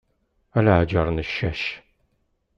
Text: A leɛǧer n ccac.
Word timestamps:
A 0.57 0.59
leɛǧer 0.65 1.07
n 1.11 1.17
ccac. 1.27 1.63